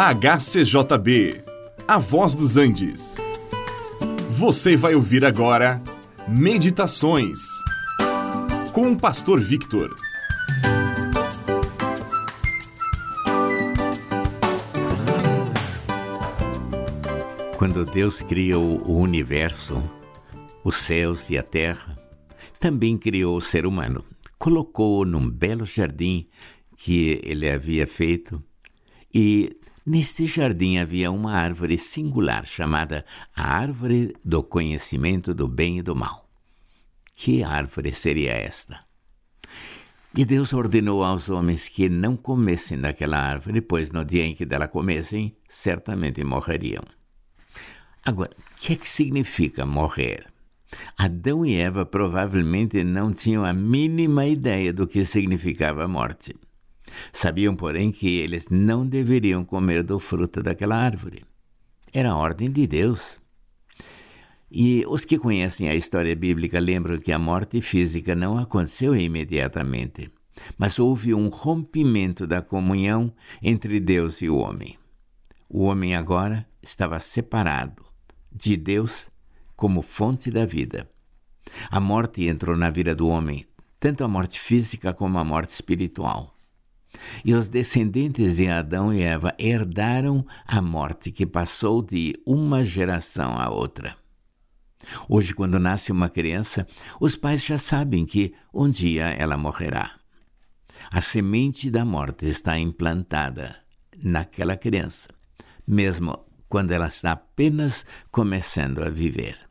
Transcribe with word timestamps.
HCJB, 0.00 1.42
A 1.88 1.98
Voz 1.98 2.36
dos 2.36 2.56
Andes. 2.56 3.16
Você 4.30 4.76
vai 4.76 4.94
ouvir 4.94 5.24
agora 5.24 5.82
Meditações 6.28 7.40
com 8.72 8.92
o 8.92 8.96
Pastor 8.96 9.40
Victor. 9.40 9.92
Quando 17.56 17.84
Deus 17.84 18.22
criou 18.22 18.80
o 18.88 19.00
universo, 19.00 19.82
os 20.62 20.76
céus 20.76 21.28
e 21.28 21.36
a 21.36 21.42
terra, 21.42 21.98
também 22.60 22.96
criou 22.96 23.36
o 23.36 23.40
ser 23.42 23.66
humano. 23.66 24.04
Colocou-o 24.38 25.04
num 25.04 25.28
belo 25.28 25.66
jardim 25.66 26.28
que 26.76 27.20
ele 27.24 27.50
havia 27.50 27.84
feito 27.84 28.40
e 29.12 29.58
Neste 29.88 30.26
jardim 30.26 30.76
havia 30.76 31.10
uma 31.10 31.32
árvore 31.32 31.78
singular 31.78 32.44
chamada 32.44 33.06
a 33.34 33.56
Árvore 33.56 34.14
do 34.22 34.42
Conhecimento 34.42 35.32
do 35.32 35.48
Bem 35.48 35.78
e 35.78 35.82
do 35.82 35.96
Mal. 35.96 36.28
Que 37.14 37.42
árvore 37.42 37.90
seria 37.94 38.32
esta? 38.32 38.80
E 40.14 40.26
Deus 40.26 40.52
ordenou 40.52 41.02
aos 41.02 41.30
homens 41.30 41.68
que 41.68 41.88
não 41.88 42.18
comessem 42.18 42.78
daquela 42.78 43.16
árvore, 43.16 43.62
pois 43.62 43.90
no 43.90 44.04
dia 44.04 44.26
em 44.26 44.34
que 44.34 44.44
dela 44.44 44.68
comessem, 44.68 45.34
certamente 45.48 46.22
morreriam. 46.22 46.84
Agora, 48.04 48.32
o 48.38 48.60
que 48.60 48.74
é 48.74 48.76
que 48.76 48.86
significa 48.86 49.64
morrer? 49.64 50.26
Adão 50.98 51.46
e 51.46 51.54
Eva 51.54 51.86
provavelmente 51.86 52.84
não 52.84 53.10
tinham 53.10 53.42
a 53.42 53.54
mínima 53.54 54.26
ideia 54.26 54.70
do 54.70 54.86
que 54.86 55.02
significava 55.06 55.84
a 55.84 55.88
morte. 55.88 56.34
Sabiam, 57.12 57.54
porém, 57.54 57.90
que 57.90 58.18
eles 58.18 58.48
não 58.50 58.86
deveriam 58.86 59.44
comer 59.44 59.82
do 59.82 59.98
fruto 59.98 60.42
daquela 60.42 60.76
árvore. 60.76 61.24
Era 61.92 62.12
a 62.12 62.16
ordem 62.16 62.50
de 62.50 62.66
Deus. 62.66 63.18
E 64.50 64.84
os 64.88 65.04
que 65.04 65.18
conhecem 65.18 65.68
a 65.68 65.74
história 65.74 66.14
bíblica 66.16 66.58
lembram 66.58 66.98
que 66.98 67.12
a 67.12 67.18
morte 67.18 67.60
física 67.60 68.14
não 68.14 68.38
aconteceu 68.38 68.96
imediatamente, 68.96 70.10
mas 70.56 70.78
houve 70.78 71.12
um 71.12 71.28
rompimento 71.28 72.26
da 72.26 72.40
comunhão 72.40 73.12
entre 73.42 73.78
Deus 73.78 74.22
e 74.22 74.28
o 74.28 74.36
homem. 74.38 74.78
O 75.48 75.64
homem 75.64 75.94
agora 75.94 76.46
estava 76.62 76.98
separado 76.98 77.84
de 78.32 78.56
Deus 78.56 79.10
como 79.54 79.82
fonte 79.82 80.30
da 80.30 80.46
vida. 80.46 80.88
A 81.70 81.80
morte 81.80 82.26
entrou 82.26 82.56
na 82.56 82.70
vida 82.70 82.94
do 82.94 83.08
homem, 83.08 83.44
tanto 83.80 84.04
a 84.04 84.08
morte 84.08 84.38
física 84.38 84.92
como 84.92 85.18
a 85.18 85.24
morte 85.24 85.50
espiritual. 85.50 86.37
E 87.24 87.34
os 87.34 87.48
descendentes 87.48 88.36
de 88.36 88.48
Adão 88.48 88.92
e 88.92 89.02
Eva 89.02 89.34
herdaram 89.38 90.24
a 90.46 90.60
morte 90.60 91.10
que 91.10 91.26
passou 91.26 91.82
de 91.82 92.14
uma 92.26 92.64
geração 92.64 93.38
à 93.38 93.50
outra. 93.50 93.96
Hoje, 95.08 95.34
quando 95.34 95.58
nasce 95.58 95.92
uma 95.92 96.08
criança, 96.08 96.66
os 97.00 97.16
pais 97.16 97.44
já 97.44 97.58
sabem 97.58 98.06
que 98.06 98.34
um 98.52 98.68
dia 98.68 99.06
ela 99.10 99.36
morrerá. 99.36 99.92
A 100.90 101.00
semente 101.00 101.70
da 101.70 101.84
morte 101.84 102.26
está 102.26 102.58
implantada 102.58 103.56
naquela 104.02 104.56
criança, 104.56 105.08
mesmo 105.66 106.24
quando 106.48 106.70
ela 106.70 106.88
está 106.88 107.12
apenas 107.12 107.84
começando 108.10 108.82
a 108.82 108.88
viver. 108.88 109.47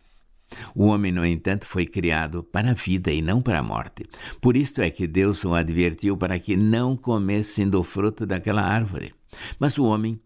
O 0.73 0.87
homem, 0.87 1.11
no 1.11 1.25
entanto, 1.25 1.65
foi 1.65 1.85
criado 1.85 2.43
para 2.43 2.71
a 2.71 2.73
vida 2.73 3.11
e 3.11 3.21
não 3.21 3.41
para 3.41 3.59
a 3.59 3.63
morte. 3.63 4.05
Por 4.41 4.55
isto 4.55 4.81
é 4.81 4.89
que 4.89 5.07
Deus 5.07 5.43
o 5.43 5.53
advertiu 5.53 6.17
para 6.17 6.39
que 6.39 6.55
não 6.55 6.95
comessem 6.95 7.69
do 7.69 7.83
fruto 7.83 8.25
daquela 8.25 8.61
árvore. 8.61 9.13
Mas 9.59 9.77
o 9.77 9.85
homem 9.85 10.19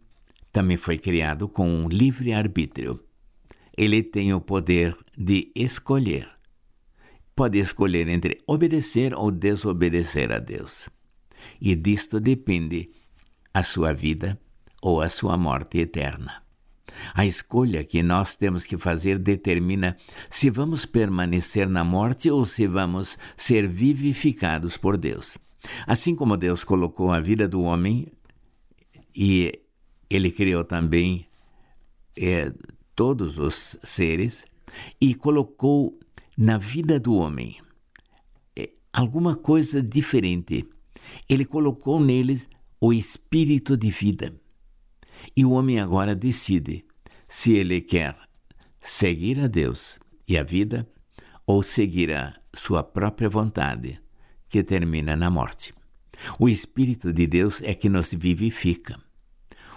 também 0.52 0.78
foi 0.78 0.98
criado 0.98 1.48
com 1.48 1.68
um 1.68 1.88
livre 1.88 2.34
arbítrio. 2.34 3.04
Ele 3.76 4.04
tem 4.04 4.34
o 4.34 4.42
poder 4.42 4.96
de 5.18 5.52
escolher. 5.56 6.30
Pode 7.36 7.58
escolher 7.58 8.08
entre 8.10 8.38
obedecer 8.46 9.14
ou 9.16 9.32
desobedecer 9.32 10.32
a 10.32 10.40
Deus. 10.40 10.90
E 11.60 11.74
disto 11.76 12.20
depende 12.20 12.92
a 13.54 13.64
sua 13.64 13.94
vida 13.94 14.40
ou 14.82 15.02
a 15.02 15.10
sua 15.10 15.38
morte 15.38 15.80
eterna. 15.80 16.44
A 17.14 17.26
escolha 17.26 17.84
que 17.84 18.04
nós 18.04 18.36
temos 18.36 18.66
que 18.66 18.78
fazer 18.78 19.18
determina 19.18 19.98
se 20.30 20.50
vamos 20.50 20.86
permanecer 20.86 21.68
na 21.68 21.84
morte 21.84 22.30
ou 22.30 22.46
se 22.46 22.68
vamos 22.68 23.18
ser 23.36 23.68
vivificados 23.68 24.78
por 24.78 24.98
Deus. 24.98 25.38
Assim 25.86 26.16
como 26.16 26.38
Deus 26.38 26.64
colocou 26.64 27.12
a 27.12 27.20
vida 27.20 27.48
do 27.48 27.62
homem 27.62 28.08
e 29.16 29.52
ele 30.10 30.32
criou 30.32 30.64
também 30.64 31.26
é, 32.18 32.52
todos 32.96 33.38
os 33.40 33.78
seres 33.84 34.46
e 35.00 35.16
colocou 35.16 35.98
na 36.38 36.58
vida 36.58 37.00
do 37.00 37.16
homem 37.16 37.58
é, 38.56 38.70
alguma 38.92 39.36
coisa 39.36 39.82
diferente. 39.82 40.68
Ele 41.30 41.46
colocou 41.46 42.00
neles 42.00 42.50
o 42.80 42.92
espírito 42.92 43.78
de 43.78 43.90
vida. 43.90 44.34
E 45.36 45.46
o 45.46 45.52
homem 45.52 45.80
agora 45.80 46.16
decide 46.16 46.86
se 47.28 47.54
ele 47.54 47.82
quer 47.82 48.18
seguir 48.80 49.40
a 49.40 49.48
Deus 49.48 50.00
e 50.28 50.38
a 50.38 50.44
vida 50.44 50.88
ou 51.46 51.64
seguir 51.64 52.14
a 52.14 52.34
sua 52.54 52.84
própria 52.84 53.30
vontade, 53.30 54.00
que 54.50 54.64
termina 54.64 55.16
na 55.16 55.30
morte. 55.30 55.74
O 56.40 56.48
Espírito 56.48 57.12
de 57.12 57.26
Deus 57.26 57.62
é 57.64 57.74
que 57.74 57.90
nos 57.90 58.14
vivifica. 58.14 59.00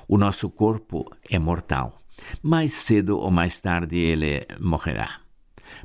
O 0.06 0.19
nosso 0.19 0.50
corpo 0.50 1.05
é 1.31 1.38
mortal. 1.38 2.03
Mais 2.43 2.72
cedo 2.72 3.19
ou 3.19 3.31
mais 3.31 3.61
tarde 3.61 3.97
ele 3.97 4.47
morrerá. 4.61 5.21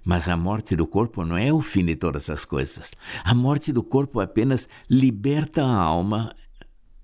Mas 0.03 0.27
a 0.27 0.37
morte 0.37 0.75
do 0.75 0.85
corpo 0.85 1.23
não 1.23 1.37
é 1.37 1.51
o 1.51 1.61
fim 1.61 1.85
de 1.85 1.95
todas 1.95 2.29
as 2.29 2.45
coisas. 2.45 2.91
A 3.23 3.33
morte 3.33 3.71
do 3.71 3.83
corpo 3.83 4.19
apenas 4.19 4.67
liberta 4.89 5.63
a 5.63 5.73
alma 5.73 6.35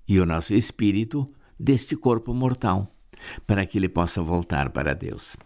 e 0.06 0.20
o 0.20 0.26
nosso 0.26 0.54
espírito 0.54 1.32
deste 1.58 1.96
corpo 1.96 2.34
mortal, 2.34 2.94
para 3.46 3.64
que 3.66 3.78
ele 3.78 3.88
possa 3.88 4.22
voltar 4.22 4.70
para 4.70 4.94
Deus. 4.94 5.36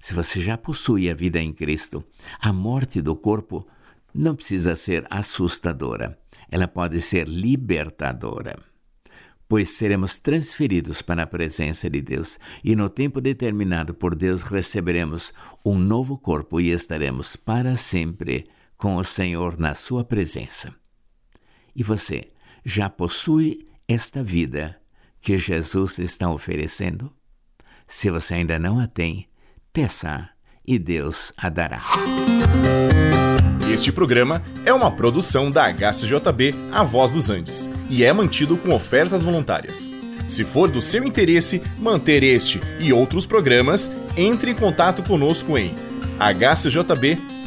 Se 0.00 0.14
você 0.14 0.40
já 0.40 0.56
possui 0.56 1.10
a 1.10 1.14
vida 1.14 1.40
em 1.40 1.52
Cristo, 1.52 2.04
a 2.40 2.52
morte 2.52 3.00
do 3.00 3.16
corpo 3.16 3.66
não 4.14 4.34
precisa 4.34 4.76
ser 4.76 5.06
assustadora, 5.10 6.18
ela 6.50 6.68
pode 6.68 7.00
ser 7.00 7.26
libertadora. 7.26 8.58
Pois 9.48 9.70
seremos 9.70 10.18
transferidos 10.18 11.02
para 11.02 11.24
a 11.24 11.26
presença 11.26 11.88
de 11.90 12.00
Deus 12.00 12.38
e 12.64 12.74
no 12.74 12.88
tempo 12.88 13.20
determinado 13.20 13.92
por 13.92 14.14
Deus 14.14 14.42
receberemos 14.42 15.32
um 15.64 15.78
novo 15.78 16.18
corpo 16.18 16.60
e 16.60 16.70
estaremos 16.70 17.36
para 17.36 17.76
sempre 17.76 18.46
com 18.76 18.96
o 18.96 19.04
Senhor 19.04 19.58
na 19.58 19.74
sua 19.74 20.04
presença. 20.04 20.74
E 21.76 21.82
você 21.82 22.24
já 22.64 22.88
possui 22.88 23.68
esta 23.86 24.22
vida 24.24 24.81
que 25.22 25.38
Jesus 25.38 25.98
está 26.00 26.28
oferecendo? 26.28 27.10
Se 27.86 28.10
você 28.10 28.34
ainda 28.34 28.58
não 28.58 28.80
a 28.80 28.88
tem, 28.88 29.28
peça 29.72 30.28
e 30.66 30.78
Deus 30.78 31.32
a 31.36 31.48
dará. 31.48 31.80
Este 33.72 33.92
programa 33.92 34.42
é 34.66 34.72
uma 34.72 34.90
produção 34.90 35.50
da 35.50 35.72
HCJB 35.72 36.54
A 36.72 36.82
Voz 36.82 37.12
dos 37.12 37.30
Andes 37.30 37.70
e 37.88 38.04
é 38.04 38.12
mantido 38.12 38.56
com 38.56 38.74
ofertas 38.74 39.22
voluntárias. 39.22 39.90
Se 40.28 40.44
for 40.44 40.68
do 40.68 40.82
seu 40.82 41.04
interesse 41.04 41.62
manter 41.78 42.22
este 42.22 42.60
e 42.80 42.92
outros 42.92 43.24
programas, 43.24 43.88
entre 44.16 44.50
em 44.50 44.54
contato 44.54 45.02
conosco 45.02 45.56
em 45.56 45.74
hcjb.com.br. 46.18 47.42